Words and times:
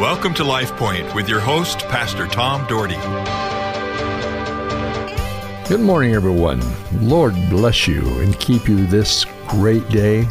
Welcome 0.00 0.32
to 0.36 0.44
Life 0.44 0.74
Point 0.76 1.14
with 1.14 1.28
your 1.28 1.40
host, 1.40 1.80
Pastor 1.88 2.26
Tom 2.26 2.66
Dougherty. 2.66 2.96
Good 5.68 5.82
morning, 5.82 6.14
everyone. 6.14 6.62
Lord 7.06 7.34
bless 7.50 7.86
you 7.86 8.00
and 8.20 8.34
keep 8.40 8.66
you 8.66 8.86
this 8.86 9.26
great 9.46 9.86
day. 9.90 10.26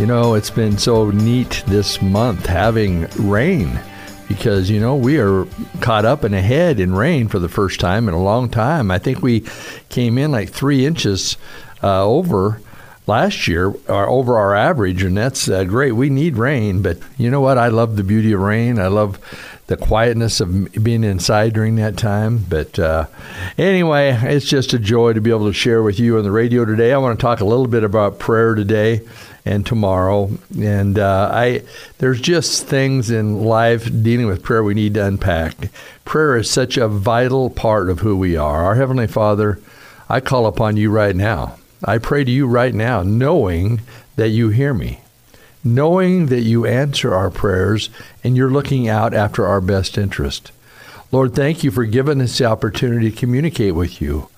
You 0.00 0.06
know, 0.06 0.34
it's 0.34 0.50
been 0.50 0.78
so 0.78 1.12
neat 1.12 1.62
this 1.68 2.02
month 2.02 2.44
having 2.44 3.06
rain 3.18 3.80
because, 4.26 4.68
you 4.68 4.80
know, 4.80 4.96
we 4.96 5.20
are 5.20 5.46
caught 5.80 6.04
up 6.04 6.24
and 6.24 6.34
ahead 6.34 6.80
in 6.80 6.92
rain 6.92 7.28
for 7.28 7.38
the 7.38 7.48
first 7.48 7.78
time 7.78 8.08
in 8.08 8.14
a 8.14 8.22
long 8.22 8.48
time. 8.48 8.90
I 8.90 8.98
think 8.98 9.22
we 9.22 9.44
came 9.90 10.18
in 10.18 10.32
like 10.32 10.50
three 10.50 10.86
inches 10.86 11.36
uh, 11.84 12.04
over 12.04 12.60
last 13.12 13.46
year 13.46 13.74
or 13.88 14.08
over 14.08 14.38
our 14.38 14.54
average, 14.54 15.02
and 15.02 15.14
that's 15.14 15.46
uh, 15.46 15.64
great. 15.64 15.92
We 15.92 16.08
need 16.08 16.38
rain, 16.38 16.80
but 16.80 16.96
you 17.18 17.30
know 17.30 17.42
what? 17.42 17.58
I 17.58 17.68
love 17.68 17.96
the 17.96 18.02
beauty 18.02 18.32
of 18.32 18.40
rain. 18.40 18.78
I 18.78 18.86
love 18.86 19.18
the 19.66 19.76
quietness 19.76 20.40
of 20.40 20.72
being 20.82 21.04
inside 21.04 21.52
during 21.52 21.76
that 21.76 21.98
time. 21.98 22.38
But 22.48 22.78
uh, 22.78 23.06
anyway, 23.58 24.18
it's 24.22 24.46
just 24.46 24.72
a 24.72 24.78
joy 24.78 25.12
to 25.12 25.20
be 25.20 25.28
able 25.28 25.46
to 25.46 25.52
share 25.52 25.82
with 25.82 26.00
you 26.00 26.16
on 26.16 26.24
the 26.24 26.30
radio 26.30 26.64
today. 26.64 26.92
I 26.92 26.98
want 26.98 27.18
to 27.18 27.22
talk 27.22 27.40
a 27.40 27.44
little 27.44 27.68
bit 27.68 27.84
about 27.84 28.18
prayer 28.18 28.54
today 28.54 29.02
and 29.44 29.66
tomorrow. 29.66 30.30
And 30.58 30.98
uh, 30.98 31.30
I, 31.32 31.62
there's 31.98 32.20
just 32.20 32.66
things 32.66 33.10
in 33.10 33.44
life 33.44 33.84
dealing 33.84 34.26
with 34.26 34.42
prayer 34.42 34.64
we 34.64 34.74
need 34.74 34.94
to 34.94 35.04
unpack. 35.04 35.70
Prayer 36.06 36.38
is 36.38 36.50
such 36.50 36.78
a 36.78 36.88
vital 36.88 37.50
part 37.50 37.90
of 37.90 38.00
who 38.00 38.16
we 38.16 38.38
are. 38.38 38.64
Our 38.64 38.76
Heavenly 38.76 39.06
Father, 39.06 39.60
I 40.08 40.20
call 40.20 40.46
upon 40.46 40.78
you 40.78 40.90
right 40.90 41.14
now 41.14 41.56
I 41.84 41.98
pray 41.98 42.24
to 42.24 42.30
you 42.30 42.46
right 42.46 42.74
now, 42.74 43.02
knowing 43.02 43.80
that 44.16 44.28
you 44.28 44.50
hear 44.50 44.72
me, 44.72 45.00
knowing 45.64 46.26
that 46.26 46.42
you 46.42 46.64
answer 46.64 47.14
our 47.14 47.30
prayers 47.30 47.90
and 48.22 48.36
you're 48.36 48.50
looking 48.50 48.88
out 48.88 49.14
after 49.14 49.46
our 49.46 49.60
best 49.60 49.98
interest. 49.98 50.52
Lord, 51.10 51.34
thank 51.34 51.64
you 51.64 51.70
for 51.70 51.84
giving 51.84 52.20
us 52.20 52.38
the 52.38 52.44
opportunity 52.44 53.10
to 53.10 53.16
communicate 53.16 53.74
with 53.74 54.00
you. 54.00 54.28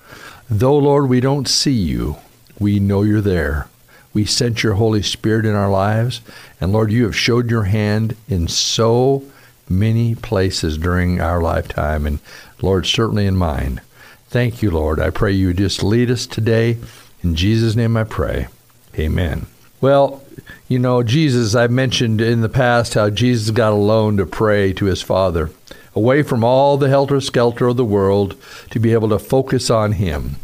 Though, 0.49 0.77
Lord, 0.77 1.07
we 1.07 1.19
don't 1.19 1.47
see 1.47 1.71
you, 1.71 2.17
we 2.59 2.79
know 2.79 3.03
you're 3.03 3.21
there. 3.21 3.67
We 4.13 4.25
sent 4.25 4.63
your 4.63 4.75
Holy 4.75 5.01
Spirit 5.01 5.45
in 5.45 5.55
our 5.55 5.69
lives, 5.69 6.21
and 6.61 6.71
Lord, 6.71 6.91
you 6.91 7.03
have 7.03 7.15
showed 7.15 7.49
your 7.51 7.63
hand 7.63 8.15
in 8.27 8.47
so 8.47 9.23
many 9.67 10.15
places 10.15 10.77
during 10.77 11.19
our 11.19 11.41
lifetime, 11.41 12.05
and 12.05 12.19
Lord, 12.61 12.85
certainly 12.85 13.25
in 13.25 13.35
mine. 13.35 13.81
Thank 14.29 14.61
you, 14.61 14.71
Lord. 14.71 14.99
I 14.99 15.09
pray 15.09 15.31
you 15.31 15.53
just 15.53 15.83
lead 15.83 16.09
us 16.09 16.25
today 16.25 16.77
in 17.25 17.35
Jesus' 17.35 17.75
name 17.75 17.97
I 17.97 18.03
pray. 18.03 18.47
Amen. 18.97 19.47
Well, 19.81 20.23
you 20.67 20.79
know, 20.79 21.03
Jesus, 21.03 21.55
I've 21.55 21.71
mentioned 21.71 22.21
in 22.21 22.41
the 22.41 22.49
past 22.49 22.93
how 22.93 23.09
Jesus 23.09 23.49
got 23.51 23.73
alone 23.73 24.17
to 24.17 24.25
pray 24.25 24.73
to 24.73 24.85
his 24.85 25.01
Father, 25.01 25.49
away 25.95 26.23
from 26.23 26.43
all 26.43 26.77
the 26.77 26.89
helter 26.89 27.19
skelter 27.19 27.67
of 27.67 27.77
the 27.77 27.85
world 27.85 28.35
to 28.69 28.79
be 28.79 28.93
able 28.93 29.09
to 29.09 29.19
focus 29.19 29.69
on 29.69 29.93
him. 29.93 30.35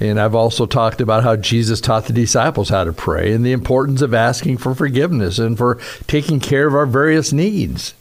And 0.00 0.18
I've 0.18 0.34
also 0.34 0.64
talked 0.64 1.02
about 1.02 1.22
how 1.22 1.36
Jesus 1.36 1.80
taught 1.80 2.06
the 2.06 2.14
disciples 2.14 2.70
how 2.70 2.84
to 2.84 2.92
pray 2.92 3.32
and 3.32 3.44
the 3.44 3.52
importance 3.52 4.00
of 4.00 4.14
asking 4.14 4.56
for 4.56 4.74
forgiveness 4.74 5.38
and 5.38 5.58
for 5.58 5.78
taking 6.06 6.40
care 6.40 6.66
of 6.66 6.74
our 6.74 6.86
various 6.86 7.32
needs. 7.32 7.92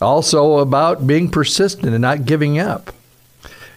Also, 0.00 0.58
about 0.58 1.06
being 1.06 1.30
persistent 1.30 1.92
and 1.92 2.02
not 2.02 2.26
giving 2.26 2.58
up. 2.58 2.94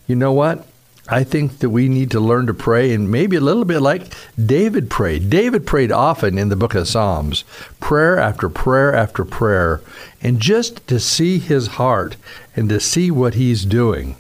You 0.06 0.18
know 0.18 0.34
what? 0.34 0.66
I 1.10 1.26
think 1.26 1.60
that 1.60 1.70
we 1.70 1.90
need 1.90 2.12
to 2.12 2.20
learn 2.22 2.48
to 2.48 2.54
pray 2.54 2.94
and 2.94 3.12
maybe 3.12 3.36
a 3.36 3.42
little 3.42 3.66
bit 3.66 3.82
like 3.82 4.14
David 4.42 4.90
prayed. 4.90 5.30
David 5.30 5.68
prayed 5.68 5.92
often 5.92 6.38
in 6.38 6.48
the 6.48 6.56
book 6.56 6.76
of 6.76 6.88
Psalms, 6.88 7.44
prayer 7.82 8.18
after 8.18 8.48
prayer 8.48 8.96
after 8.96 9.26
prayer, 9.26 9.82
and 10.22 10.40
just 10.40 10.88
to 10.88 11.02
see 11.02 11.40
his 11.40 11.68
heart 11.68 12.16
and 12.56 12.70
to 12.70 12.80
see 12.80 13.12
what 13.12 13.34
he's 13.34 13.66
doing. 13.66 14.16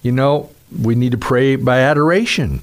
You 0.00 0.12
know, 0.12 0.50
we 0.80 0.94
need 0.94 1.10
to 1.10 1.18
pray 1.18 1.56
by 1.56 1.80
adoration, 1.80 2.62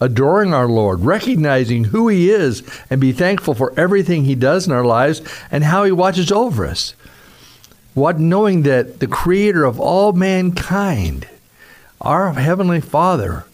adoring 0.00 0.52
our 0.52 0.68
Lord, 0.68 1.02
recognizing 1.02 1.84
who 1.84 2.08
he 2.08 2.28
is, 2.28 2.64
and 2.90 3.00
be 3.00 3.12
thankful 3.12 3.54
for 3.54 3.72
everything 3.78 4.24
he 4.24 4.34
does 4.34 4.66
in 4.66 4.72
our 4.72 4.84
lives 4.84 5.22
and 5.48 5.62
how 5.62 5.84
he 5.84 5.92
watches 5.92 6.32
over 6.32 6.66
us. 6.66 6.94
What 7.94 8.18
knowing 8.18 8.62
that 8.62 8.98
the 8.98 9.06
creator 9.06 9.64
of 9.64 9.78
all 9.78 10.12
mankind 10.12 11.28
our 12.04 12.34
Heavenly 12.34 12.80
Father 12.80 13.44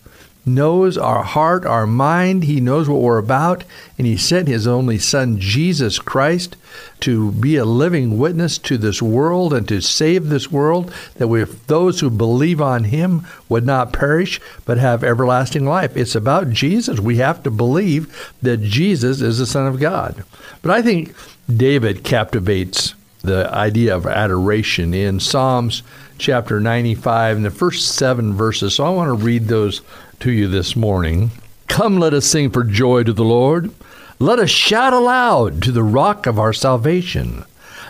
knows 0.46 0.96
our 0.96 1.22
heart, 1.22 1.64
our 1.64 1.86
mind. 1.86 2.44
He 2.44 2.60
knows 2.60 2.88
what 2.88 3.00
we're 3.00 3.18
about. 3.18 3.64
And 3.98 4.06
He 4.06 4.16
sent 4.16 4.48
His 4.48 4.66
only 4.66 4.98
Son, 4.98 5.38
Jesus 5.38 5.98
Christ, 5.98 6.56
to 7.00 7.32
be 7.32 7.56
a 7.56 7.64
living 7.64 8.18
witness 8.18 8.58
to 8.58 8.76
this 8.76 9.00
world 9.00 9.52
and 9.52 9.68
to 9.68 9.80
save 9.80 10.28
this 10.28 10.50
world, 10.50 10.92
that 11.16 11.28
we, 11.28 11.44
those 11.44 12.00
who 12.00 12.10
believe 12.10 12.60
on 12.60 12.84
Him 12.84 13.26
would 13.48 13.64
not 13.64 13.92
perish, 13.92 14.40
but 14.64 14.78
have 14.78 15.04
everlasting 15.04 15.64
life. 15.64 15.96
It's 15.96 16.14
about 16.14 16.50
Jesus. 16.50 17.00
We 17.00 17.16
have 17.16 17.42
to 17.44 17.50
believe 17.50 18.32
that 18.42 18.62
Jesus 18.62 19.20
is 19.20 19.38
the 19.38 19.46
Son 19.46 19.66
of 19.66 19.80
God. 19.80 20.24
But 20.62 20.72
I 20.72 20.82
think 20.82 21.14
David 21.54 22.02
captivates 22.02 22.94
the 23.22 23.52
idea 23.54 23.94
of 23.94 24.06
adoration 24.06 24.94
in 24.94 25.20
Psalms 25.20 25.82
chapter 26.20 26.60
95 26.60 27.38
and 27.38 27.46
the 27.46 27.50
first 27.50 27.96
seven 27.96 28.34
verses. 28.34 28.74
So 28.74 28.84
I 28.84 28.90
want 28.90 29.08
to 29.08 29.24
read 29.24 29.44
those 29.44 29.80
to 30.20 30.30
you 30.30 30.48
this 30.48 30.76
morning. 30.76 31.30
Come, 31.66 31.98
let 31.98 32.12
us 32.12 32.26
sing 32.26 32.50
for 32.50 32.62
joy 32.62 33.04
to 33.04 33.12
the 33.14 33.24
Lord. 33.24 33.72
Let 34.18 34.38
us 34.38 34.50
shout 34.50 34.92
aloud 34.92 35.62
to 35.62 35.72
the 35.72 35.82
rock 35.82 36.26
of 36.26 36.38
our 36.38 36.52
salvation. 36.52 37.44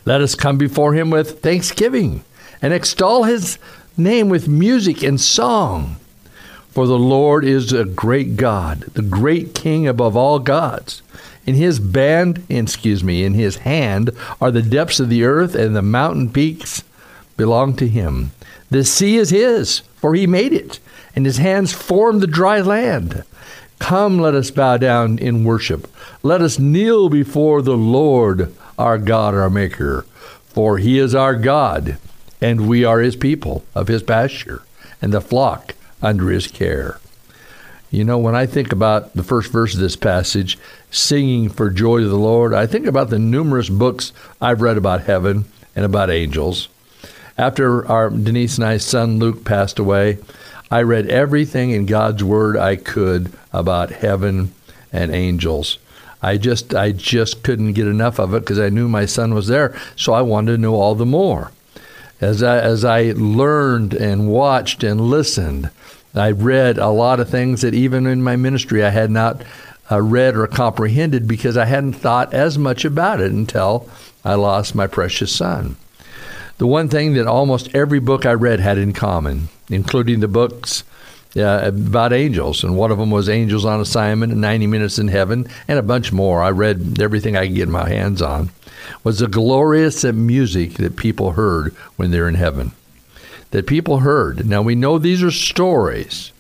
Let 0.05 0.21
us 0.21 0.37
come 0.37 0.59
before 0.59 0.95
him 0.95 1.11
with 1.11 1.43
thanksgiving 1.43 2.25
and 2.63 2.73
extol 2.73 3.25
his 3.25 3.59
name 3.97 4.29
with 4.29 4.47
music 4.47 5.03
and 5.03 5.21
song. 5.21 5.97
For 6.71 6.87
the 6.87 6.99
Lord 6.99 7.45
is 7.45 7.73
a 7.73 7.85
great 7.85 8.37
God, 8.37 8.83
the 8.95 9.03
great 9.03 9.57
King 9.57 9.89
above 9.89 10.17
all 10.17 10.39
gods. 10.39 11.03
In 11.47 11.57
his 11.57 11.81
band, 11.81 12.45
excuse 12.49 13.03
me, 13.03 13.25
in 13.25 13.35
his 13.35 13.57
hand 13.57 14.11
are 14.41 14.53
the 14.53 14.63
depths 14.63 15.01
of 15.01 15.09
the 15.09 15.25
earth 15.25 15.57
and 15.57 15.75
the 15.75 15.83
mountain 15.83 16.31
peaks 16.31 16.85
belong 17.41 17.75
to 17.75 17.89
him. 17.89 18.33
The 18.69 18.85
sea 18.85 19.17
is 19.17 19.31
his, 19.31 19.79
for 19.97 20.15
he 20.15 20.27
made 20.27 20.53
it, 20.53 20.79
and 21.17 21.25
his 21.25 21.39
hands 21.39 21.73
formed 21.73 22.21
the 22.21 22.27
dry 22.27 22.61
land. 22.61 23.25
Come, 23.79 24.19
let 24.19 24.35
us 24.35 24.51
bow 24.51 24.77
down 24.77 25.19
in 25.19 25.45
worship. 25.45 25.91
Let 26.23 26.43
us 26.43 26.59
kneel 26.59 27.09
before 27.09 27.63
the 27.63 27.79
Lord, 27.79 28.55
our 28.79 28.99
God, 28.99 29.35
our 29.35 29.49
Maker. 29.49 30.05
For 30.49 30.77
he 30.77 30.99
is 30.99 31.15
our 31.15 31.35
God, 31.35 31.97
and 32.43 32.69
we 32.69 32.85
are 32.85 33.01
his 33.01 33.17
people 33.17 33.65
of 33.75 33.89
his 33.89 34.03
pasture, 34.03 34.61
and 35.01 35.11
the 35.11 35.23
flock 35.23 35.75
under 36.03 36.29
his 36.29 36.47
care. 36.47 37.01
You 37.91 38.05
know, 38.05 38.19
when 38.19 38.37
I 38.37 38.45
think 38.45 38.71
about 38.71 39.15
the 39.15 39.23
first 39.23 39.51
verse 39.51 39.73
of 39.73 39.81
this 39.81 39.97
passage, 39.97 40.59
singing 40.91 41.49
for 41.49 41.71
joy 41.71 42.01
to 42.01 42.09
the 42.09 42.17
Lord, 42.17 42.53
I 42.53 42.67
think 42.67 42.85
about 42.85 43.09
the 43.09 43.19
numerous 43.19 43.71
books 43.71 44.13
I've 44.43 44.61
read 44.61 44.77
about 44.77 45.05
heaven 45.05 45.47
and 45.75 45.87
about 45.87 46.11
angels. 46.11 46.69
After 47.41 47.87
our 47.91 48.11
Denise 48.11 48.59
and 48.59 48.67
I's 48.67 48.85
son 48.85 49.19
Luke 49.19 49.47
passed 49.47 49.79
away, 49.79 50.19
I 50.71 50.83
read 50.83 51.09
everything 51.09 51.71
in 51.71 51.87
God's 51.87 52.23
Word 52.23 52.59
I 52.59 52.77
could 52.77 53.33
about 53.51 53.89
heaven 53.89 54.53
and 54.93 55.11
angels. 55.11 55.79
I 56.21 56.37
just 56.37 56.75
I 56.75 56.93
just 56.93 57.43
couldn't 57.43 57.73
get 57.73 57.87
enough 57.87 58.19
of 58.19 58.35
it 58.35 58.41
because 58.41 58.59
I 58.59 58.69
knew 58.69 58.91
my 58.91 59.07
son 59.07 59.33
was 59.33 59.47
there, 59.47 59.75
so 59.97 60.13
I 60.13 60.21
wanted 60.21 60.53
to 60.53 60.59
know 60.59 60.75
all 60.75 60.95
the 60.95 61.07
more. 61.07 61.51
As 62.21 62.43
I, 62.43 62.59
as 62.59 62.85
I 62.85 63.15
learned 63.17 63.95
and 63.95 64.29
watched 64.29 64.85
and 64.85 65.01
listened, 65.01 65.71
I 66.15 66.33
read 66.33 66.77
a 66.77 66.89
lot 66.89 67.21
of 67.21 67.31
things 67.31 67.63
that 67.63 67.73
even 67.73 68.07
in 68.07 68.23
my 68.23 68.37
ministry 68.37 68.85
I 68.85 68.91
had 68.91 69.11
not 69.11 69.43
uh, 69.91 70.03
read 70.03 70.37
or 70.37 70.47
comprehended 70.47 71.27
because 71.27 71.57
I 71.57 71.65
hadn't 71.65 71.95
thought 71.95 72.35
as 72.35 72.59
much 72.59 72.85
about 72.85 73.19
it 73.19 73.33
until 73.33 73.89
I 74.27 74.35
lost 74.35 74.75
my 74.75 74.87
precious 74.87 75.35
son 75.35 75.77
the 76.61 76.67
one 76.67 76.91
thing 76.91 77.15
that 77.15 77.27
almost 77.27 77.75
every 77.75 78.01
book 78.01 78.27
I 78.27 78.35
read 78.35 78.61
had 78.61 78.77
in 78.77 78.93
common, 78.93 79.49
including 79.71 80.21
the 80.21 80.29
books 80.29 80.85
uh, 81.35 81.63
about 81.65 82.13
angels, 82.13 82.63
and 82.63 82.77
one 82.77 82.91
of 82.91 82.99
them 82.99 83.11
was 83.11 83.31
Angels 83.31 83.65
on 83.65 83.81
Assignment 83.81 84.31
and 84.31 84.43
90 84.43 84.67
Minutes 84.67 84.99
in 84.99 85.09
Heaven, 85.09 85.49
and 85.67 85.79
a 85.79 85.83
bunch 85.83 86.13
more. 86.13 86.43
I 86.43 86.51
read 86.51 87.01
everything 87.01 87.35
I 87.35 87.47
could 87.47 87.57
get 87.57 87.71
my 87.71 87.89
hands 87.89 88.21
on. 88.21 88.51
Was 89.05 89.21
the 89.21 89.27
glorious 89.27 90.05
music 90.05 90.75
that 90.75 90.99
people 90.99 91.33
heard 91.33 91.73
when 91.97 92.11
they're 92.11 92.29
in 92.29 92.35
heaven. 92.35 92.73
That 93.53 93.67
people 93.67 94.01
heard. 94.01 94.47
Now 94.47 94.61
we 94.61 94.75
know 94.75 94.99
these 94.99 95.23
are 95.23 95.31
stories. 95.31 96.31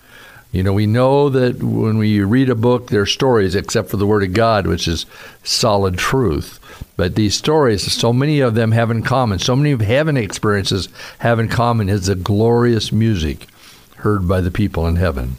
You 0.53 0.65
know, 0.65 0.73
we 0.73 0.87
know 0.87 1.29
that 1.29 1.63
when 1.63 1.99
we 1.99 2.21
read 2.23 2.51
a 2.51 2.57
book, 2.57 2.89
there 2.89 3.03
are 3.03 3.07
stories, 3.07 3.55
except 3.55 3.89
for 3.89 3.97
the 3.97 4.07
Word 4.07 4.25
of 4.25 4.33
God, 4.33 4.67
which 4.67 4.89
is 4.89 5.07
solid 5.45 5.97
truth. 5.97 6.59
But 6.97 7.15
these 7.15 7.37
stories, 7.37 7.93
so 7.93 8.13
many 8.13 8.41
of 8.41 8.55
them 8.55 8.73
have 8.73 8.91
in 8.91 9.03
common, 9.03 9.39
so 9.39 9.55
many 9.55 9.71
of 9.71 9.81
heaven 9.81 10.17
experiences 10.17 10.89
have 11.21 11.39
in 11.39 11.49
common 11.49 11.89
is 11.89 12.07
the 12.07 12.17
glorious 12.17 12.91
music 12.91 13.47
heard 13.99 14.27
by 14.27 14.41
the 14.41 14.51
people 14.51 14.87
in 14.87 14.97
heaven. 14.97 15.37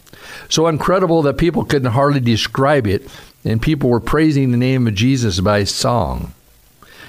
So 0.47 0.67
incredible 0.67 1.21
that 1.23 1.37
people 1.37 1.65
couldn't 1.65 1.91
hardly 1.91 2.19
describe 2.19 2.87
it, 2.87 3.09
and 3.43 3.61
people 3.61 3.89
were 3.89 3.99
praising 3.99 4.51
the 4.51 4.57
name 4.57 4.87
of 4.87 4.95
Jesus 4.95 5.39
by 5.39 5.65
song. 5.65 6.33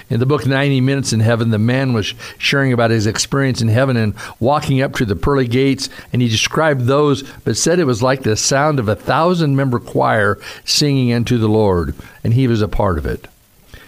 In 0.09 0.19
the 0.19 0.25
book 0.25 0.45
90 0.45 0.81
Minutes 0.81 1.13
in 1.13 1.21
Heaven, 1.21 1.49
the 1.49 1.57
man 1.57 1.93
was 1.93 2.13
sharing 2.37 2.73
about 2.73 2.91
his 2.91 3.07
experience 3.07 3.61
in 3.61 3.69
heaven 3.69 3.97
and 3.97 4.13
walking 4.39 4.81
up 4.81 4.93
to 4.95 5.05
the 5.05 5.15
pearly 5.15 5.47
gates, 5.47 5.89
and 6.11 6.21
he 6.21 6.27
described 6.27 6.81
those, 6.81 7.23
but 7.43 7.57
said 7.57 7.79
it 7.79 7.85
was 7.85 8.03
like 8.03 8.23
the 8.23 8.35
sound 8.35 8.79
of 8.79 8.89
a 8.89 8.95
thousand 8.95 9.55
member 9.55 9.79
choir 9.79 10.39
singing 10.65 11.13
unto 11.13 11.37
the 11.37 11.47
Lord, 11.47 11.95
and 12.23 12.33
he 12.33 12.47
was 12.47 12.61
a 12.61 12.67
part 12.67 12.97
of 12.97 13.05
it. 13.05 13.27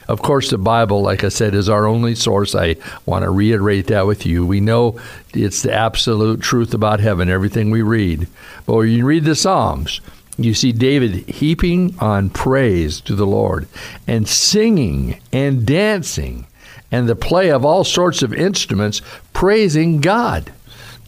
Of 0.07 0.21
course, 0.21 0.51
the 0.51 0.57
Bible, 0.57 1.01
like 1.01 1.23
I 1.23 1.29
said, 1.29 1.55
is 1.55 1.67
our 1.67 1.87
only 1.87 2.13
source. 2.13 2.53
I 2.53 2.75
want 3.05 3.23
to 3.23 3.31
reiterate 3.31 3.87
that 3.87 4.05
with 4.05 4.25
you. 4.25 4.45
We 4.45 4.59
know 4.61 4.99
it's 5.33 5.63
the 5.63 5.73
absolute 5.73 6.41
truth 6.41 6.73
about 6.73 6.99
heaven, 6.99 7.27
everything 7.27 7.71
we 7.71 7.81
read. 7.81 8.27
But 8.67 8.75
when 8.75 8.89
you 8.89 9.05
read 9.05 9.23
the 9.23 9.35
Psalms, 9.35 10.01
you 10.37 10.53
see 10.53 10.71
David 10.71 11.29
heaping 11.29 11.95
on 11.99 12.29
praise 12.29 12.99
to 13.01 13.15
the 13.15 13.25
Lord 13.25 13.67
and 14.07 14.27
singing 14.27 15.19
and 15.31 15.65
dancing 15.65 16.47
and 16.91 17.07
the 17.07 17.15
play 17.15 17.49
of 17.49 17.65
all 17.65 17.83
sorts 17.83 18.21
of 18.21 18.33
instruments 18.33 19.01
praising 19.33 20.01
God. 20.01 20.51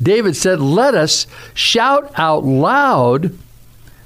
David 0.02 0.36
said, 0.36 0.60
Let 0.60 0.96
us 0.96 1.28
shout 1.54 2.12
out 2.16 2.44
loud 2.44 3.38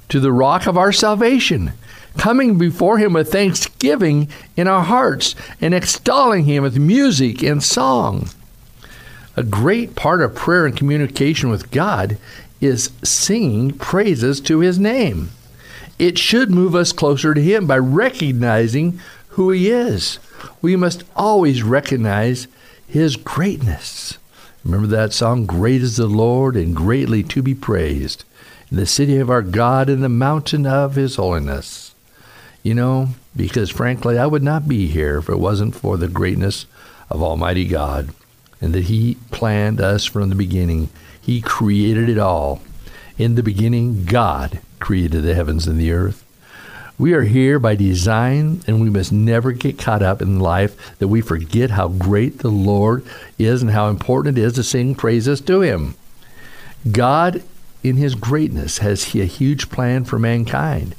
to 0.08 0.20
the 0.20 0.32
rock 0.32 0.66
of 0.66 0.76
our 0.76 0.92
salvation 0.92 1.72
coming 2.16 2.58
before 2.58 2.98
Him 2.98 3.12
with 3.12 3.32
thanksgiving 3.32 4.28
in 4.56 4.68
our 4.68 4.82
hearts 4.82 5.34
and 5.60 5.74
extolling 5.74 6.44
Him 6.44 6.62
with 6.62 6.78
music 6.78 7.42
and 7.42 7.62
song. 7.62 8.28
A 9.34 9.42
great 9.42 9.96
part 9.96 10.20
of 10.20 10.34
prayer 10.34 10.66
and 10.66 10.76
communication 10.76 11.48
with 11.48 11.70
God 11.70 12.18
is 12.62 12.90
singing 13.02 13.72
praises 13.72 14.40
to 14.42 14.60
His 14.60 14.78
name. 14.78 15.30
It 15.98 16.18
should 16.18 16.50
move 16.50 16.74
us 16.74 16.92
closer 16.92 17.34
to 17.34 17.40
Him 17.40 17.66
by 17.66 17.78
recognizing 17.78 19.00
who 19.28 19.50
He 19.50 19.70
is. 19.70 20.18
We 20.60 20.76
must 20.76 21.04
always 21.16 21.62
recognize 21.62 22.46
His 22.86 23.16
greatness. 23.16 24.18
Remember 24.64 24.86
that 24.88 25.12
song, 25.12 25.44
Great 25.46 25.82
is 25.82 25.96
the 25.96 26.06
Lord 26.06 26.56
and 26.56 26.74
greatly 26.76 27.22
to 27.24 27.42
be 27.42 27.54
praised, 27.54 28.24
in 28.70 28.76
the 28.76 28.86
city 28.86 29.18
of 29.18 29.28
our 29.28 29.42
God 29.42 29.88
in 29.88 30.00
the 30.00 30.08
mountain 30.08 30.66
of 30.66 30.94
His 30.94 31.16
holiness. 31.16 31.94
You 32.62 32.74
know, 32.74 33.08
because 33.34 33.70
frankly, 33.70 34.18
I 34.18 34.26
would 34.26 34.42
not 34.42 34.68
be 34.68 34.86
here 34.86 35.18
if 35.18 35.28
it 35.28 35.40
wasn't 35.40 35.74
for 35.74 35.96
the 35.96 36.06
greatness 36.06 36.66
of 37.10 37.22
Almighty 37.22 37.66
God 37.66 38.10
and 38.60 38.72
that 38.72 38.84
He 38.84 39.16
planned 39.32 39.80
us 39.80 40.04
from 40.04 40.28
the 40.28 40.36
beginning. 40.36 40.88
He 41.22 41.40
created 41.40 42.08
it 42.08 42.18
all. 42.18 42.60
In 43.16 43.36
the 43.36 43.42
beginning, 43.42 44.04
God 44.04 44.60
created 44.80 45.22
the 45.22 45.34
heavens 45.34 45.68
and 45.68 45.78
the 45.78 45.92
earth. 45.92 46.24
We 46.98 47.14
are 47.14 47.22
here 47.22 47.58
by 47.58 47.76
design, 47.76 48.62
and 48.66 48.80
we 48.80 48.90
must 48.90 49.12
never 49.12 49.52
get 49.52 49.78
caught 49.78 50.02
up 50.02 50.20
in 50.20 50.40
life 50.40 50.98
that 50.98 51.08
we 51.08 51.20
forget 51.20 51.70
how 51.70 51.88
great 51.88 52.40
the 52.40 52.50
Lord 52.50 53.04
is 53.38 53.62
and 53.62 53.70
how 53.70 53.88
important 53.88 54.36
it 54.36 54.42
is 54.42 54.52
to 54.54 54.62
sing 54.62 54.94
praises 54.94 55.40
to 55.42 55.60
Him. 55.60 55.94
God, 56.90 57.42
in 57.82 57.96
His 57.96 58.14
greatness, 58.14 58.78
has 58.78 59.14
a 59.14 59.24
huge 59.24 59.70
plan 59.70 60.04
for 60.04 60.18
mankind. 60.18 60.94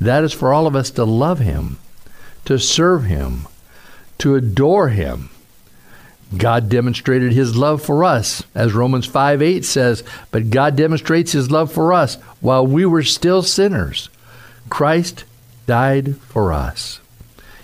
That 0.00 0.24
is 0.24 0.32
for 0.32 0.52
all 0.52 0.66
of 0.66 0.74
us 0.74 0.90
to 0.92 1.04
love 1.04 1.38
Him, 1.38 1.78
to 2.46 2.58
serve 2.58 3.04
Him, 3.04 3.46
to 4.18 4.34
adore 4.34 4.88
Him. 4.88 5.30
God 6.36 6.68
demonstrated 6.68 7.32
His 7.32 7.56
love 7.56 7.82
for 7.82 8.02
us, 8.02 8.42
as 8.54 8.72
Romans 8.72 9.06
5 9.06 9.42
8 9.42 9.64
says, 9.64 10.02
but 10.30 10.50
God 10.50 10.76
demonstrates 10.76 11.32
His 11.32 11.50
love 11.50 11.72
for 11.72 11.92
us 11.92 12.16
while 12.40 12.66
we 12.66 12.84
were 12.84 13.02
still 13.02 13.42
sinners. 13.42 14.08
Christ 14.68 15.24
died 15.66 16.16
for 16.16 16.52
us. 16.52 17.00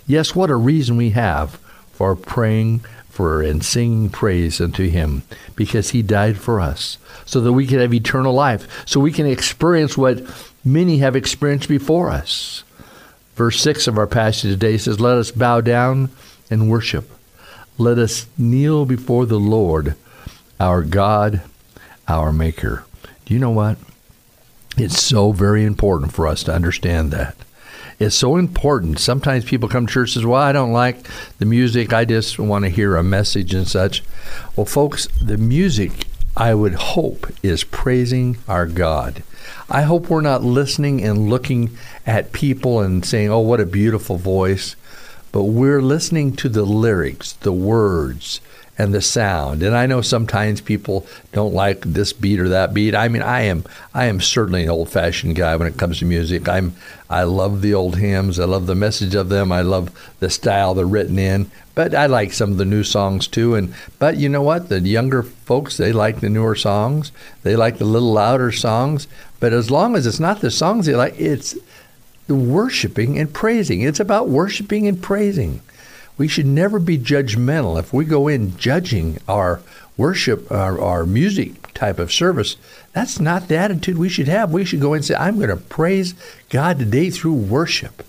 Yes, 0.06 0.34
what 0.34 0.50
a 0.50 0.56
reason 0.56 0.96
we 0.96 1.10
have 1.10 1.58
for 1.92 2.14
praying 2.14 2.84
for 3.08 3.42
and 3.42 3.62
singing 3.62 4.08
praise 4.08 4.60
unto 4.60 4.88
him 4.88 5.22
because 5.54 5.90
he 5.90 6.02
died 6.02 6.38
for 6.38 6.60
us 6.60 6.96
so 7.26 7.40
that 7.42 7.52
we 7.52 7.66
can 7.66 7.78
have 7.78 7.92
eternal 7.92 8.32
life 8.32 8.66
so 8.88 8.98
we 8.98 9.12
can 9.12 9.26
experience 9.26 9.98
what 9.98 10.22
many 10.64 10.98
have 10.98 11.14
experienced 11.14 11.68
before 11.68 12.08
us. 12.08 12.64
Verse 13.36 13.60
6 13.60 13.86
of 13.86 13.98
our 13.98 14.06
passage 14.06 14.50
today 14.50 14.78
says, 14.78 14.98
Let 14.98 15.18
us 15.18 15.30
bow 15.30 15.60
down 15.60 16.10
and 16.50 16.70
worship. 16.70 17.11
Let 17.82 17.98
us 17.98 18.28
kneel 18.38 18.86
before 18.86 19.26
the 19.26 19.40
Lord, 19.40 19.96
our 20.60 20.82
God, 20.82 21.42
our 22.06 22.32
Maker. 22.32 22.84
Do 23.24 23.34
you 23.34 23.40
know 23.40 23.50
what? 23.50 23.76
It's 24.76 25.02
so 25.02 25.32
very 25.32 25.64
important 25.64 26.12
for 26.12 26.28
us 26.28 26.44
to 26.44 26.54
understand 26.54 27.10
that. 27.10 27.34
It's 27.98 28.14
so 28.14 28.36
important. 28.36 29.00
Sometimes 29.00 29.44
people 29.44 29.68
come 29.68 29.88
to 29.88 29.92
church 29.92 30.10
and 30.10 30.22
says, 30.22 30.26
Well, 30.26 30.40
I 30.40 30.52
don't 30.52 30.70
like 30.70 31.08
the 31.40 31.44
music. 31.44 31.92
I 31.92 32.04
just 32.04 32.38
want 32.38 32.64
to 32.64 32.70
hear 32.70 32.94
a 32.94 33.02
message 33.02 33.52
and 33.52 33.66
such. 33.66 34.04
Well, 34.54 34.64
folks, 34.64 35.08
the 35.20 35.36
music, 35.36 36.06
I 36.36 36.54
would 36.54 36.74
hope, 36.74 37.32
is 37.42 37.64
praising 37.64 38.38
our 38.46 38.66
God. 38.66 39.24
I 39.68 39.82
hope 39.82 40.08
we're 40.08 40.20
not 40.20 40.44
listening 40.44 41.02
and 41.02 41.28
looking 41.28 41.76
at 42.06 42.30
people 42.30 42.78
and 42.78 43.04
saying, 43.04 43.30
oh, 43.30 43.40
what 43.40 43.58
a 43.58 43.66
beautiful 43.66 44.18
voice. 44.18 44.76
But 45.32 45.44
we're 45.44 45.82
listening 45.82 46.36
to 46.36 46.48
the 46.48 46.64
lyrics, 46.64 47.32
the 47.32 47.52
words, 47.52 48.40
and 48.78 48.94
the 48.94 49.02
sound. 49.02 49.62
And 49.62 49.76
I 49.76 49.86
know 49.86 50.00
sometimes 50.00 50.60
people 50.60 51.06
don't 51.32 51.54
like 51.54 51.80
this 51.82 52.12
beat 52.12 52.40
or 52.40 52.48
that 52.48 52.72
beat. 52.72 52.94
I 52.94 53.08
mean, 53.08 53.22
I 53.22 53.42
am 53.42 53.64
I 53.94 54.06
am 54.06 54.20
certainly 54.20 54.64
an 54.64 54.70
old-fashioned 54.70 55.36
guy 55.36 55.56
when 55.56 55.68
it 55.68 55.76
comes 55.76 55.98
to 55.98 56.04
music. 56.04 56.48
I'm 56.48 56.74
I 57.10 57.24
love 57.24 57.60
the 57.60 57.74
old 57.74 57.96
hymns. 57.96 58.40
I 58.40 58.44
love 58.44 58.66
the 58.66 58.74
message 58.74 59.14
of 59.14 59.28
them. 59.28 59.52
I 59.52 59.60
love 59.60 59.90
the 60.20 60.30
style 60.30 60.74
they're 60.74 60.86
written 60.86 61.18
in. 61.18 61.50
But 61.74 61.94
I 61.94 62.06
like 62.06 62.32
some 62.32 62.52
of 62.52 62.58
the 62.58 62.64
new 62.64 62.82
songs 62.82 63.26
too. 63.26 63.54
And 63.54 63.74
but 63.98 64.16
you 64.16 64.28
know 64.28 64.42
what? 64.42 64.68
The 64.68 64.80
younger 64.80 65.22
folks 65.22 65.76
they 65.76 65.92
like 65.92 66.20
the 66.20 66.30
newer 66.30 66.54
songs. 66.54 67.12
They 67.42 67.56
like 67.56 67.78
the 67.78 67.84
little 67.84 68.12
louder 68.12 68.52
songs. 68.52 69.06
But 69.38 69.52
as 69.52 69.70
long 69.70 69.96
as 69.96 70.06
it's 70.06 70.20
not 70.20 70.40
the 70.40 70.50
songs 70.50 70.86
they 70.86 70.94
like, 70.94 71.18
it's 71.18 71.56
worshiping 72.34 73.18
and 73.18 73.32
praising. 73.32 73.82
It's 73.82 74.00
about 74.00 74.28
worshiping 74.28 74.86
and 74.86 75.02
praising 75.02 75.60
we 76.18 76.28
should 76.28 76.46
never 76.46 76.78
be 76.78 76.98
judgmental. 76.98 77.78
If 77.78 77.92
we 77.92 78.04
go 78.04 78.28
in 78.28 78.56
judging 78.56 79.18
our 79.28 79.60
worship, 79.96 80.50
our, 80.50 80.80
our 80.80 81.06
music 81.06 81.72
type 81.72 81.98
of 81.98 82.12
service, 82.12 82.56
that's 82.92 83.18
not 83.18 83.48
the 83.48 83.56
attitude 83.56 83.98
we 83.98 84.08
should 84.08 84.28
have. 84.28 84.52
We 84.52 84.64
should 84.64 84.80
go 84.80 84.94
and 84.94 85.04
say, 85.04 85.14
I'm 85.14 85.36
going 85.36 85.48
to 85.48 85.56
praise 85.56 86.14
God 86.50 86.78
today 86.78 87.10
through 87.10 87.34
worship, 87.34 88.04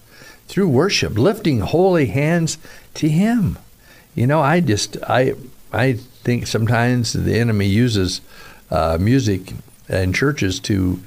through 0.47 0.69
worship, 0.69 1.17
lifting 1.17 1.61
holy 1.61 2.07
hands 2.07 2.57
to 2.95 3.09
Him. 3.09 3.57
You 4.15 4.27
know, 4.27 4.41
I 4.41 4.59
just, 4.59 4.97
I, 5.03 5.33
I 5.71 5.93
think 5.93 6.45
sometimes 6.47 7.13
the 7.13 7.39
enemy 7.39 7.67
uses 7.67 8.21
uh, 8.69 8.97
music 8.99 9.53
in 9.89 10.13
churches 10.13 10.59
to 10.61 11.01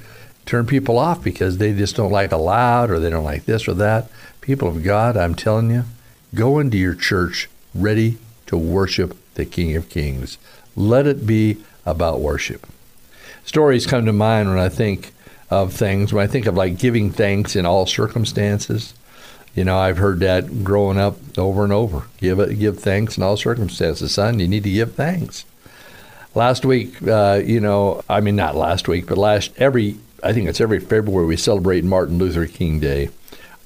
turn 0.47 0.65
people 0.65 0.97
off 0.97 1.23
because 1.23 1.59
they 1.59 1.73
just 1.73 1.95
don't 1.95 2.11
like 2.11 2.31
a 2.31 2.37
loud 2.37 2.89
or 2.89 2.99
they 2.99 3.09
don't 3.11 3.23
like 3.23 3.45
this 3.45 3.67
or 3.67 3.73
that. 3.75 4.09
People 4.41 4.67
of 4.67 4.83
God, 4.83 5.15
I'm 5.15 5.35
telling 5.35 5.69
you, 5.69 5.83
Go 6.35 6.59
into 6.59 6.77
your 6.77 6.93
church 6.93 7.49
ready 7.73 8.17
to 8.47 8.57
worship 8.57 9.17
the 9.35 9.45
King 9.45 9.75
of 9.75 9.89
Kings. 9.89 10.37
Let 10.75 11.07
it 11.07 11.25
be 11.25 11.57
about 11.85 12.19
worship. 12.19 12.67
Stories 13.45 13.87
come 13.87 14.05
to 14.05 14.13
mind 14.13 14.49
when 14.49 14.59
I 14.59 14.67
think 14.67 15.13
of 15.49 15.73
things, 15.73 16.11
when 16.11 16.23
I 16.23 16.27
think 16.27 16.45
of 16.45 16.55
like 16.55 16.77
giving 16.77 17.11
thanks 17.11 17.55
in 17.55 17.65
all 17.65 17.85
circumstances. 17.85 18.93
You 19.55 19.63
know, 19.63 19.77
I've 19.77 19.97
heard 19.97 20.19
that 20.19 20.65
growing 20.65 20.99
up 20.99 21.17
over 21.37 21.63
and 21.63 21.71
over. 21.71 22.03
Give 22.19 22.39
it, 22.39 22.59
give 22.59 22.77
thanks 22.77 23.17
in 23.17 23.23
all 23.23 23.37
circumstances, 23.37 24.11
son. 24.11 24.39
You 24.39 24.47
need 24.47 24.63
to 24.63 24.71
give 24.71 24.95
thanks. 24.95 25.45
Last 26.35 26.65
week, 26.65 27.01
uh, 27.07 27.41
you 27.43 27.61
know, 27.61 28.03
I 28.09 28.19
mean 28.19 28.35
not 28.35 28.55
last 28.55 28.87
week, 28.89 29.07
but 29.07 29.17
last 29.17 29.53
every 29.57 29.97
I 30.23 30.33
think 30.33 30.49
it's 30.49 30.61
every 30.61 30.79
February 30.79 31.27
we 31.27 31.37
celebrate 31.37 31.83
Martin 31.83 32.17
Luther 32.17 32.47
King 32.47 32.79
Day 32.79 33.09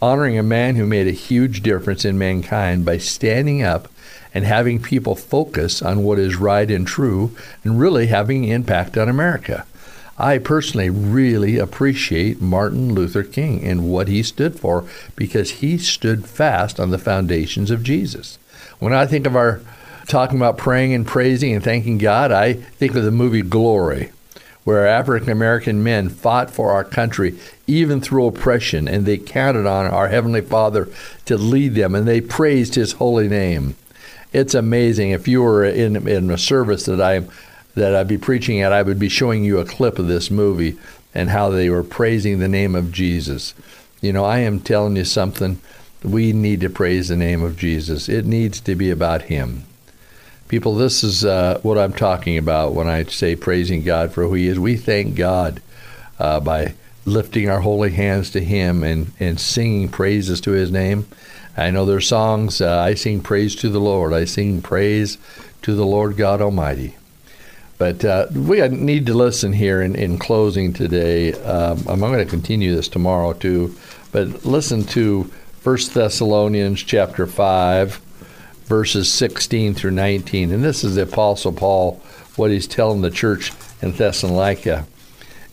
honoring 0.02 0.38
a 0.38 0.44
man 0.44 0.76
who 0.76 0.86
made 0.86 1.08
a 1.08 1.12
huge 1.12 1.62
difference 1.62 2.04
in 2.04 2.18
mankind 2.18 2.84
by 2.84 2.98
standing 2.98 3.62
up 3.62 3.88
and 4.34 4.44
having 4.46 4.82
people 4.82 5.16
focus 5.16 5.82
on 5.82 6.04
what 6.04 6.18
is 6.18 6.36
right 6.36 6.72
and 6.72 6.88
true 6.88 7.36
and 7.64 7.80
really 7.80 8.08
having 8.08 8.46
impact 8.46 8.98
on 8.98 9.08
America. 9.08 9.66
I 10.18 10.40
personally 10.40 10.90
really 10.90 11.58
appreciate 11.58 12.42
Martin 12.42 12.94
Luther 12.94 13.24
King 13.24 13.64
and 13.64 13.90
what 13.90 14.08
he 14.08 14.24
stood 14.24 14.60
for 14.60 14.86
because 15.16 15.52
he 15.52 15.78
stood 15.78 16.26
fast 16.26 16.80
on 16.80 16.92
the 16.92 16.98
foundations 16.98 17.72
of 17.72 17.84
Jesus. 17.84 18.38
When 18.80 18.94
I 18.94 19.06
think 19.06 19.26
of 19.26 19.36
our 19.36 19.62
talking 20.08 20.38
about 20.38 20.58
praying 20.58 20.94
and 20.94 21.08
praising 21.08 21.54
and 21.54 21.64
thanking 21.64 21.98
God, 21.98 22.32
I 22.32 22.54
think 22.54 22.96
of 22.96 23.04
the 23.04 23.12
movie 23.12 23.42
Glory 23.42 24.12
where 24.64 24.86
African 24.86 25.30
American 25.30 25.84
men 25.84 26.10
fought 26.10 26.52
for 26.52 26.72
our 26.72 26.84
country 26.84 27.38
even 27.68 28.02
through 28.02 28.28
oppression, 28.28 28.88
and 28.88 29.06
they 29.06 29.18
counted 29.18 29.66
on 29.66 29.88
our 29.88 30.10
Heavenly 30.10 30.42
Father 30.42 30.90
to 31.26 31.38
lead 31.38 31.76
them, 31.76 31.96
and 31.96 32.08
they 32.08 32.22
praised 32.22 32.76
His 32.76 32.94
holy 32.94 33.28
name. 33.28 33.76
It's 34.34 34.54
amazing. 34.54 35.12
If 35.12 35.28
you 35.28 35.42
were 35.42 35.66
in, 35.66 36.08
in 36.08 36.30
a 36.30 36.38
service 36.38 36.86
that 36.86 37.02
I 37.02 37.26
that 37.76 37.96
I'd 37.96 38.08
be 38.08 38.18
preaching 38.18 38.62
at, 38.62 38.74
I 38.74 38.82
would 38.82 39.00
be 39.00 39.10
showing 39.10 39.46
you 39.46 39.60
a 39.60 39.66
clip 39.66 39.98
of 39.98 40.08
this 40.08 40.30
movie 40.30 40.78
and 41.14 41.30
how 41.30 41.50
they 41.50 41.70
were 41.70 41.84
praising 41.84 42.40
the 42.40 42.48
name 42.48 42.76
of 42.76 42.92
Jesus. 42.92 43.54
You 44.02 44.12
know, 44.12 44.26
I 44.26 44.40
am 44.40 44.60
telling 44.60 44.96
you 44.98 45.06
something. 45.06 45.62
we 46.04 46.34
need 46.34 46.62
to 46.62 46.70
praise 46.70 47.08
the 47.08 47.16
name 47.16 47.44
of 47.44 47.58
Jesus. 47.58 48.10
It 48.10 48.26
needs 48.26 48.60
to 48.62 48.76
be 48.76 48.90
about 48.90 49.24
Him. 49.24 49.64
People, 50.52 50.76
this 50.76 51.02
is 51.02 51.24
uh, 51.24 51.62
what 51.64 51.78
I'm 51.78 51.94
talking 51.94 52.38
about 52.38 52.74
when 52.74 52.90
I 52.90 53.06
say 53.06 53.38
praising 53.38 53.84
God 53.84 54.12
for 54.12 54.24
who 54.24 54.34
He 54.34 54.48
is. 54.48 54.60
We 54.60 54.76
thank 54.76 55.16
God 55.16 55.62
uh, 56.20 56.42
by 56.42 56.74
lifting 57.06 57.50
our 57.50 57.62
holy 57.62 57.92
hands 57.92 58.32
to 58.32 58.42
Him 58.42 58.84
and, 58.84 59.14
and 59.18 59.40
singing 59.40 59.88
praises 59.88 60.42
to 60.42 60.52
His 60.52 60.70
name. 60.70 61.08
I 61.56 61.72
know 61.72 61.86
there's 61.86 62.06
songs, 62.06 62.60
uh, 62.60 62.80
I 62.80 62.96
sing 62.96 63.22
praise 63.22 63.56
to 63.62 63.70
the 63.70 63.80
Lord. 63.80 64.12
I 64.12 64.26
sing 64.26 64.62
praise 64.62 65.18
to 65.62 65.74
the 65.74 65.86
Lord 65.86 66.18
God 66.18 66.42
Almighty. 66.42 66.98
But 67.78 68.04
uh, 68.04 68.28
we 68.36 68.60
need 68.68 69.06
to 69.06 69.14
listen 69.14 69.54
here 69.54 69.82
in, 69.82 69.96
in 69.96 70.20
closing 70.20 70.74
today. 70.74 71.32
Um, 71.32 71.78
I'm 71.88 72.02
going 72.02 72.18
to 72.18 72.26
continue 72.26 72.76
this 72.76 72.90
tomorrow 72.90 73.32
too, 73.32 73.74
but 74.12 74.44
listen 74.44 74.84
to 74.88 75.32
1 75.64 75.78
Thessalonians 75.94 76.84
chapter 76.84 77.26
5, 77.26 78.02
verses 78.72 79.12
16 79.12 79.74
through 79.74 79.92
19. 79.92 80.50
And 80.50 80.64
this 80.64 80.86
is 80.86 80.96
the 80.96 81.02
Apostle 81.02 81.52
Paul, 81.52 82.02
what 82.38 82.52
he's 82.52 82.68
telling 82.68 83.02
the 83.02 83.12
church 83.12 83.52
in 83.82 83.92
Thessalonica. 83.92 84.88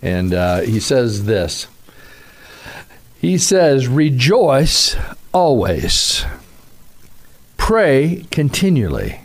And 0.00 0.32
uh, 0.32 0.60
he 0.60 0.78
says 0.78 1.24
this 1.24 1.66
He 3.20 3.36
says, 3.36 3.88
Rejoice 3.88 4.94
always, 5.34 6.24
pray 7.56 8.24
continually 8.30 9.18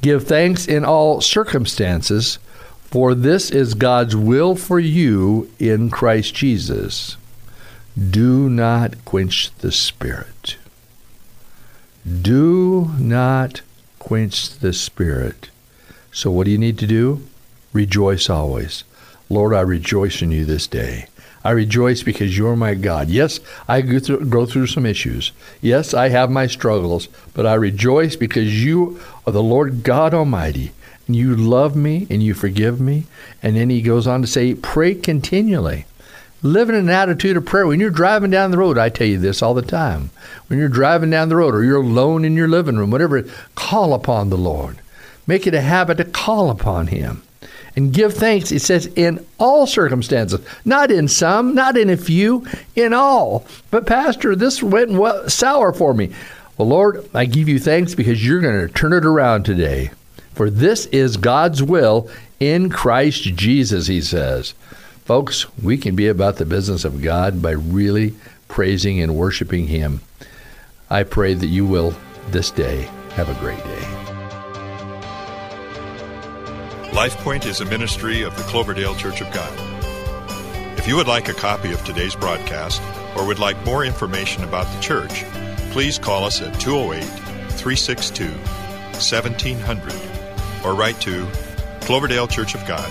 Give 0.00 0.24
thanks 0.24 0.66
in 0.66 0.82
all 0.82 1.20
circumstances, 1.20 2.38
for 2.80 3.14
this 3.14 3.50
is 3.50 3.74
God's 3.74 4.16
will 4.16 4.56
for 4.56 4.80
you 4.80 5.50
in 5.58 5.90
Christ 5.90 6.34
Jesus. 6.34 7.18
Do 8.10 8.48
not 8.48 9.04
quench 9.04 9.54
the 9.58 9.70
Spirit. 9.70 10.56
Do 12.04 12.90
not 12.98 13.60
quench 14.00 14.58
the 14.58 14.72
Spirit. 14.72 15.50
So, 16.10 16.30
what 16.30 16.44
do 16.44 16.50
you 16.50 16.58
need 16.58 16.78
to 16.78 16.86
do? 16.86 17.22
Rejoice 17.72 18.28
always. 18.28 18.82
Lord, 19.30 19.54
I 19.54 19.60
rejoice 19.60 20.20
in 20.20 20.32
you 20.32 20.44
this 20.44 20.66
day. 20.66 21.06
I 21.44 21.50
rejoice 21.50 22.02
because 22.02 22.36
you're 22.36 22.56
my 22.56 22.74
God. 22.74 23.08
Yes, 23.08 23.40
I 23.68 23.82
go 23.82 23.98
through, 23.98 24.26
go 24.26 24.46
through 24.46 24.66
some 24.66 24.84
issues. 24.84 25.32
Yes, 25.60 25.94
I 25.94 26.08
have 26.08 26.30
my 26.30 26.46
struggles, 26.46 27.08
but 27.34 27.46
I 27.46 27.54
rejoice 27.54 28.16
because 28.16 28.64
you 28.64 29.00
are 29.26 29.32
the 29.32 29.42
Lord 29.42 29.82
God 29.82 30.12
Almighty. 30.12 30.72
And 31.06 31.16
you 31.16 31.34
love 31.34 31.74
me 31.74 32.06
and 32.10 32.22
you 32.22 32.34
forgive 32.34 32.80
me. 32.80 33.04
And 33.42 33.56
then 33.56 33.70
he 33.70 33.82
goes 33.82 34.06
on 34.06 34.22
to 34.22 34.26
say, 34.26 34.54
pray 34.54 34.94
continually. 34.94 35.86
Live 36.44 36.68
in 36.68 36.74
an 36.74 36.88
attitude 36.88 37.36
of 37.36 37.46
prayer. 37.46 37.68
When 37.68 37.78
you're 37.78 37.90
driving 37.90 38.32
down 38.32 38.50
the 38.50 38.58
road, 38.58 38.76
I 38.76 38.88
tell 38.88 39.06
you 39.06 39.18
this 39.18 39.42
all 39.42 39.54
the 39.54 39.62
time. 39.62 40.10
When 40.48 40.58
you're 40.58 40.68
driving 40.68 41.10
down 41.10 41.28
the 41.28 41.36
road 41.36 41.54
or 41.54 41.62
you're 41.62 41.80
alone 41.80 42.24
in 42.24 42.34
your 42.34 42.48
living 42.48 42.76
room, 42.76 42.90
whatever, 42.90 43.24
call 43.54 43.94
upon 43.94 44.28
the 44.28 44.36
Lord. 44.36 44.78
Make 45.24 45.46
it 45.46 45.54
a 45.54 45.60
habit 45.60 45.98
to 45.98 46.04
call 46.04 46.50
upon 46.50 46.88
him 46.88 47.22
and 47.76 47.94
give 47.94 48.14
thanks. 48.14 48.50
It 48.50 48.60
says 48.60 48.86
in 48.96 49.24
all 49.38 49.68
circumstances, 49.68 50.44
not 50.64 50.90
in 50.90 51.06
some, 51.06 51.54
not 51.54 51.76
in 51.76 51.88
a 51.88 51.96
few, 51.96 52.44
in 52.74 52.92
all. 52.92 53.46
But 53.70 53.86
Pastor, 53.86 54.34
this 54.34 54.64
went 54.64 54.90
well, 54.90 55.28
sour 55.30 55.72
for 55.72 55.94
me. 55.94 56.12
Well, 56.58 56.66
Lord, 56.66 57.08
I 57.14 57.24
give 57.26 57.48
you 57.48 57.60
thanks 57.60 57.94
because 57.94 58.26
you're 58.26 58.40
going 58.40 58.66
to 58.66 58.74
turn 58.74 58.92
it 58.92 59.04
around 59.04 59.44
today. 59.44 59.92
For 60.34 60.50
this 60.50 60.86
is 60.86 61.16
God's 61.16 61.62
will 61.62 62.10
in 62.40 62.68
Christ 62.68 63.22
Jesus, 63.22 63.86
he 63.86 64.00
says. 64.00 64.54
Folks, 65.04 65.46
we 65.58 65.76
can 65.76 65.96
be 65.96 66.06
about 66.06 66.36
the 66.36 66.44
business 66.44 66.84
of 66.84 67.02
God 67.02 67.42
by 67.42 67.50
really 67.50 68.14
praising 68.46 69.00
and 69.00 69.16
worshiping 69.16 69.66
Him. 69.66 70.00
I 70.88 71.02
pray 71.02 71.34
that 71.34 71.46
you 71.46 71.66
will 71.66 71.94
this 72.30 72.50
day. 72.50 72.88
Have 73.14 73.28
a 73.28 73.40
great 73.40 73.58
day. 73.58 74.02
LifePoint 76.92 77.46
is 77.46 77.60
a 77.60 77.64
ministry 77.64 78.22
of 78.22 78.36
the 78.36 78.42
Cloverdale 78.44 78.94
Church 78.94 79.20
of 79.20 79.32
God. 79.32 79.52
If 80.78 80.86
you 80.86 80.96
would 80.96 81.08
like 81.08 81.28
a 81.28 81.34
copy 81.34 81.72
of 81.72 81.84
today's 81.84 82.14
broadcast 82.14 82.82
or 83.16 83.26
would 83.26 83.38
like 83.38 83.64
more 83.64 83.84
information 83.84 84.44
about 84.44 84.66
the 84.74 84.80
church, 84.80 85.24
please 85.72 85.98
call 85.98 86.24
us 86.24 86.40
at 86.40 86.58
208 86.60 87.02
362 87.58 88.28
1700 88.28 89.94
or 90.64 90.74
write 90.74 91.00
to 91.00 91.26
Cloverdale 91.80 92.28
Church 92.28 92.54
of 92.54 92.64
God, 92.66 92.90